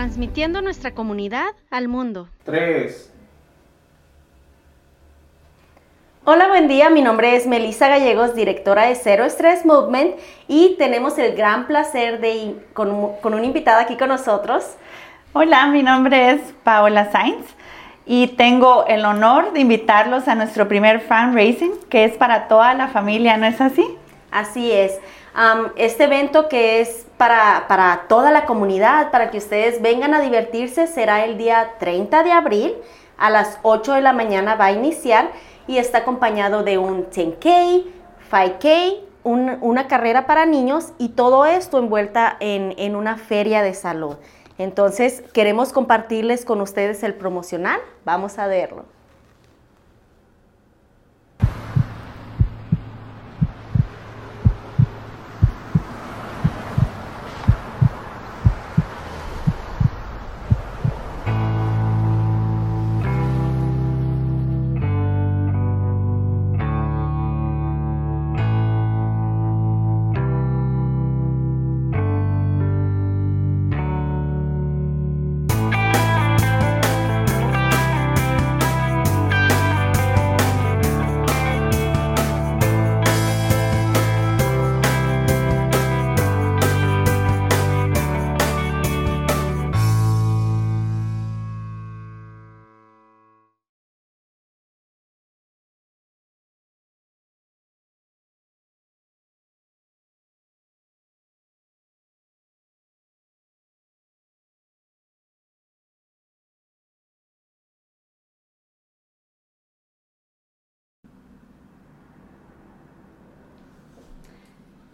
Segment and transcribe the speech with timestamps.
[0.00, 2.30] transmitiendo nuestra comunidad al mundo.
[2.44, 3.12] 3.
[6.24, 6.88] Hola, buen día.
[6.88, 10.14] Mi nombre es Melissa Gallegos, directora de Zero Stress Movement
[10.48, 14.64] y tenemos el gran placer de con, con una invitada aquí con nosotros.
[15.34, 17.44] Hola, mi nombre es Paola Sainz
[18.06, 22.88] y tengo el honor de invitarlos a nuestro primer fundraising que es para toda la
[22.88, 23.86] familia, ¿no es así?
[24.30, 24.98] Así es.
[25.76, 31.22] este evento que es para, toda la comunidad, para que ustedes vengan a divertirse, será
[31.26, 32.74] el día 30 de abril
[33.18, 35.30] a las 8 de la mañana va a iniciar
[35.66, 37.84] y está acompañado de un 10K,
[38.30, 44.16] 5K, una carrera para niños y todo esto envuelta en, en una feria de salud.
[44.56, 47.80] Entonces, queremos compartirles con ustedes el promocional.
[48.06, 48.86] Vamos a verlo.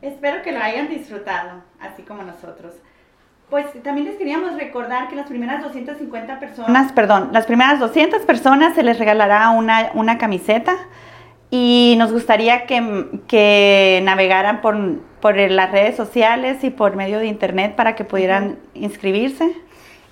[0.06, 2.74] Espero que lo hayan disfrutado, así como nosotros.
[3.50, 8.76] Pues también les queríamos recordar que las primeras 250 personas, perdón, las primeras 200 personas
[8.76, 10.76] se les regalará una, una camiseta
[11.50, 14.76] y nos gustaría que, que navegaran por,
[15.20, 19.56] por, las redes sociales y por medio de internet para que pudieran inscribirse.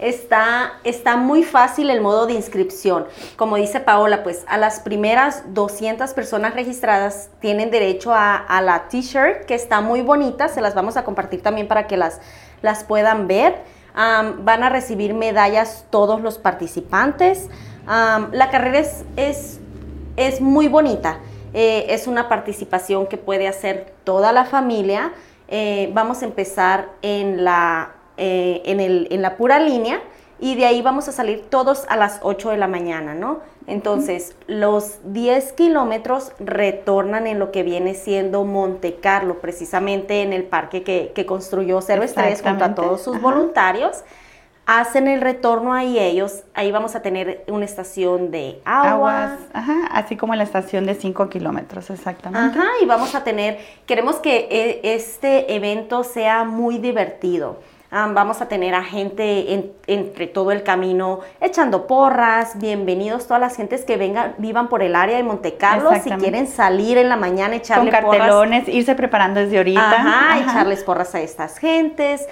[0.04, 3.06] Está, está muy fácil el modo de inscripción.
[3.36, 9.46] Como dice Paola, pues a las primeras 200 personas registradas tienen derecho a, la t-shirt,
[9.46, 10.48] que está muy bonita.
[10.48, 12.20] Se las vamos a compartir también para que las,
[12.60, 13.62] las puedan ver.
[13.94, 17.48] van a recibir medallas todos los participantes.
[17.86, 18.80] la carrera
[19.16, 19.58] es,
[20.16, 21.20] es, muy bonita.
[21.54, 25.14] Eh, es una participación que puede hacer toda la familia.
[25.48, 30.00] Eh, vamos a empezar en la eh, en, el, en la pura línea
[30.40, 33.40] y de ahí vamos a salir todos a las 8 de la mañana, ¿no?
[33.66, 40.44] Entonces, los 10 kilómetros retornan en lo que viene siendo Monte Carlo, precisamente en el
[40.44, 44.02] parque que, que construyó Cero Estrés junto a todos sus voluntarios.
[44.66, 49.34] Hacen el retorno ahí ellos, ahí vamos a tener una estación de agua.
[49.34, 49.38] Aguas,
[49.90, 52.58] así como la estación de 5 kilómetros, exactamente.
[52.58, 57.58] Ajá, y vamos a tener, queremos que eh, este evento sea muy divertido
[57.94, 63.84] vamos a tener a gente entre todo el camino echando porras, bienvenidos todas las gentes
[63.84, 67.54] que vengan, vivan por el área de Monte Carlo, si quieren salir en la mañana,
[67.54, 69.92] echarle Con cartelones, irse preparando desde ahorita.
[69.92, 72.26] Ajá, echarles porras a estas gentes.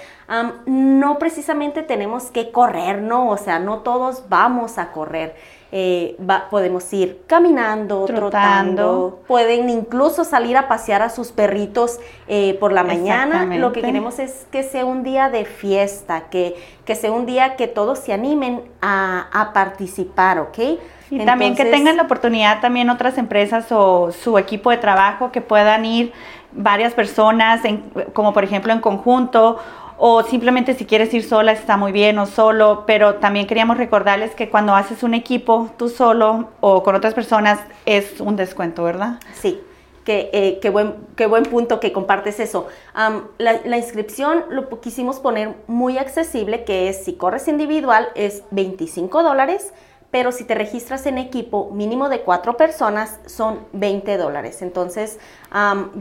[0.65, 3.29] no precisamente tenemos que correr, ¿no?
[3.29, 5.35] O sea, no todos vamos a correr.
[5.75, 6.15] Eh,
[6.51, 9.23] podemos ir caminando, trotando.
[9.27, 13.45] pueden incluso salir a pasear a sus perritos eh, por la mañana.
[13.57, 17.55] Lo que queremos es que sea un día de fiesta, que, que sea un día
[17.55, 20.59] que todos se animen a, participar, ¿ok?
[21.09, 25.41] Y también que tengan la oportunidad también otras empresas o su equipo de trabajo que
[25.41, 26.13] puedan ir
[26.51, 27.61] varias personas,
[28.13, 29.57] como por ejemplo en conjunto
[30.05, 34.35] o simplemente si quieres ir sola está muy bien o solo, pero también queríamos recordarles
[34.35, 39.21] que cuando haces un equipo tú solo o con otras personas es un descuento, ¿verdad?
[39.33, 39.61] Sí.
[40.03, 42.67] Qué, eh, qué, buen, qué buen punto que compartes eso.
[43.37, 49.23] la, la, inscripción lo quisimos poner muy accesible, que es si corres individual es 25
[49.23, 49.71] dólares,
[50.11, 54.61] pero si te registras en equipo mínimo de cuatro personas son 20 dólares.
[54.61, 55.17] Entonces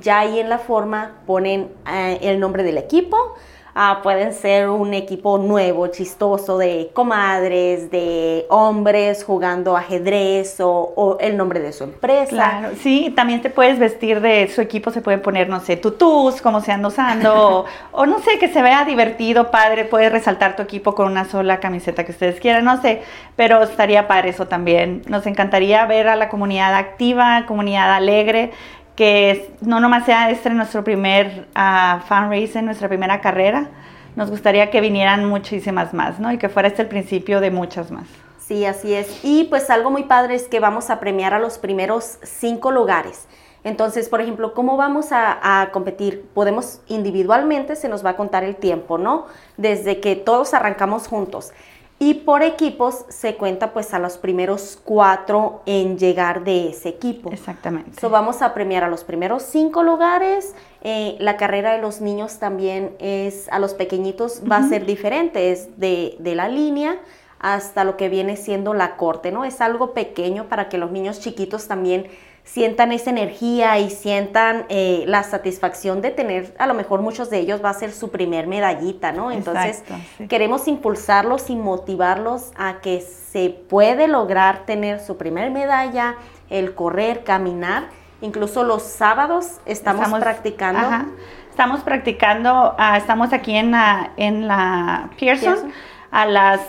[0.01, 3.37] ya ahí en la forma ponen eh, el nombre del equipo,
[3.75, 11.39] Ah, pueden ser un equipo nuevo, chistoso, de comadres, de hombres jugando ajedrez o, el
[11.39, 12.29] nombre de su empresa.
[12.29, 16.43] Claro, sí, también te puedes vestir de su equipo, se pueden poner, no sé, tutús,
[16.43, 20.61] como se andan usando, o, no sé, que se vea divertido, padre, puedes resaltar tu
[20.61, 23.01] equipo con una sola camiseta que ustedes quieran, no sé,
[23.37, 25.01] pero estaría para eso también.
[25.09, 28.51] Nos encantaría ver a la comunidad activa, comunidad alegre
[28.97, 33.71] que no nomás sea este nuestro primer uh, fundraising, nuestra primera carrera,
[34.17, 36.33] nos gustaría que vinieran muchísimas más, ¿no?
[36.33, 38.07] Y que fuera este el principio de muchas más.
[38.39, 39.25] Sí, así es.
[39.25, 43.27] Y pues algo muy padre es que vamos a premiar a los primeros cinco lugares.
[43.65, 46.29] Entonces, por ejemplo, ¿cómo vamos a, competir?
[46.35, 49.27] Podemos individualmente, se nos va a contar el tiempo, ¿no?
[49.57, 51.53] Desde que todos arrancamos juntos.
[52.03, 57.31] Y por equipos se cuenta pues a los primeros cuatro en llegar de ese equipo.
[57.31, 58.01] Exactamente.
[58.01, 60.57] So, vamos a premiar a los primeros cinco lugares.
[60.83, 65.53] Eh, la carrera de los niños también es, a los pequeñitos va a ser diferente,
[65.53, 66.99] es de, de la línea
[67.43, 69.45] hasta lo que viene siendo la corte, ¿no?
[69.45, 72.07] Es algo pequeño para que los niños chiquitos también
[72.45, 77.39] sientan esa energía y sientan eh, la satisfacción de tener, a lo mejor muchos de
[77.39, 79.31] ellos va a ser su primer medallita, ¿no?
[79.31, 79.83] Entonces
[80.29, 86.17] queremos impulsarlos y motivarlos a que se puede lograr tener su primer medalla,
[86.49, 87.85] el correr, caminar.
[88.21, 91.09] Incluso los sábados estamos, practicando.
[91.51, 95.73] Estamos practicando, ah, estamos aquí en la, en la Pearson,
[96.11, 96.61] a las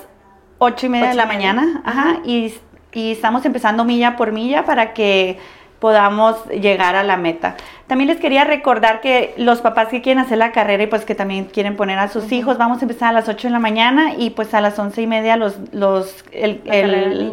[0.63, 2.53] ocho y media de la mañana, ajá, y,
[2.93, 5.39] y estamos empezando milla por milla para que
[5.83, 7.57] podamos llegar a la meta.
[7.87, 11.13] También les quería recordar que los papás que quieren hacer la carrera y pues que
[11.13, 14.13] también quieren poner a sus hijos, vamos a empezar a las 8 de la mañana
[14.17, 16.61] y pues a las once y media los, los, el,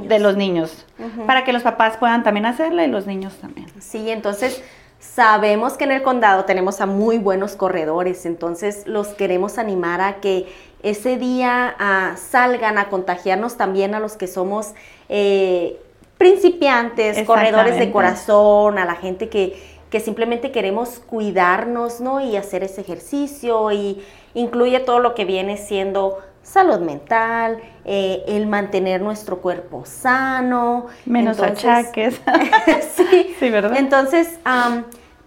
[0.08, 0.84] de los niños,
[1.28, 3.68] para que los papás puedan también hacerla y los niños también.
[3.78, 4.64] Sí, entonces
[4.98, 10.14] sabemos que en el condado tenemos a muy buenos corredores, entonces los queremos animar a
[10.14, 14.74] que ese día ah, salgan a contagiarnos también a los que somos...
[15.08, 15.78] Eh,
[16.20, 22.20] principiantes, corredores de corazón, a la gente que, que simplemente queremos cuidarnos, ¿no?
[22.20, 24.04] Y hacer ese ejercicio y
[24.34, 30.88] incluye todo lo que viene siendo salud mental, eh, el mantener nuestro cuerpo sano.
[31.06, 32.20] Menos achaques.
[32.96, 33.78] sí, sí, ¿verdad?
[33.78, 34.38] Entonces,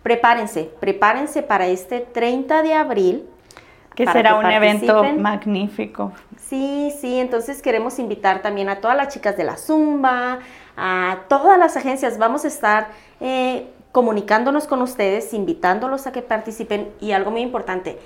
[0.04, 3.26] prepárense, prepárense para este 30 de abril.
[3.96, 6.12] Que será un evento magnífico.
[6.38, 10.40] Sí, sí, entonces queremos invitar también a todas las chicas de la Zumba,
[10.78, 12.18] a todas las agencias.
[12.18, 12.88] Vamos a estar
[13.22, 17.98] eh, comunicándonos con ustedes, invitándolos a que participen y algo muy importante.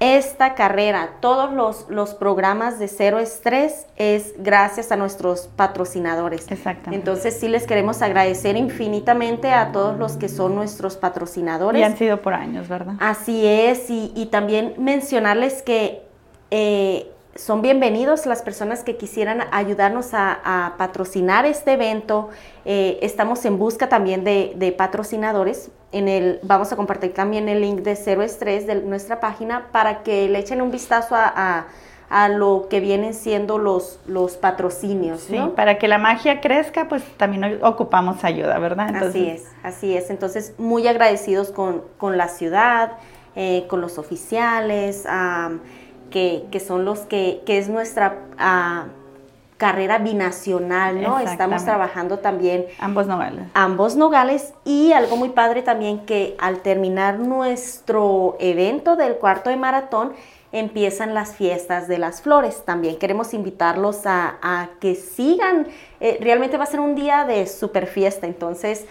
[0.00, 6.50] Esta carrera, todos los, los programas de cero estrés es gracias a nuestros patrocinadores.
[6.50, 6.96] Exactamente.
[6.96, 11.80] Entonces sí les queremos agradecer infinitamente a todos los que son nuestros patrocinadores.
[11.80, 12.94] Y han sido por años, ¿verdad?
[12.98, 16.02] Así es, y, también mencionarles que
[16.50, 22.30] eh, son bienvenidos las personas que quisieran ayudarnos a, patrocinar este evento.
[22.64, 25.70] Eh, estamos en busca también de, patrocinadores.
[25.92, 30.02] En el, vamos a compartir también el link de Cero Estrés de nuestra página para
[30.02, 31.66] que le echen un vistazo a,
[32.28, 35.20] lo que vienen siendo los, los patrocinios.
[35.20, 38.96] Sí, para que la magia crezca, pues también ocupamos ayuda, ¿verdad?
[38.96, 40.10] así es, así es.
[40.10, 41.82] Entonces, muy agradecidos con,
[42.18, 42.92] la ciudad,
[43.36, 45.06] eh, con los oficiales
[46.10, 48.86] que, son los que, que es nuestra ah,
[49.60, 51.18] carrera binacional, ¿no?
[51.18, 52.64] Estamos trabajando también.
[52.78, 53.44] Ambos nogales.
[53.52, 59.58] Ambos nogales y algo muy padre también que al terminar nuestro evento del cuarto de
[59.58, 60.14] maratón,
[60.50, 62.64] empiezan las fiestas de las flores.
[62.64, 65.66] También queremos invitarlos a, que sigan.
[66.00, 68.86] Eh, realmente va a ser un día de super fiesta, entonces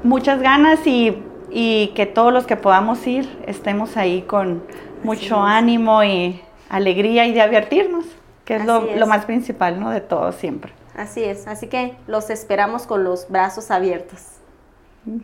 [0.04, 1.18] muchas ganas y,
[1.50, 4.64] y que todos los que podamos ir estemos ahí con
[5.04, 8.06] mucho ánimo y alegría y de divertirnos
[8.46, 9.90] que es lo, más principal, ¿no?
[9.90, 10.72] De todo siempre.
[10.96, 14.22] Así es, así que los esperamos con los brazos abiertos.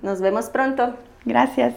[0.01, 0.95] Nos vemos pronto.
[1.23, 1.73] Gracias.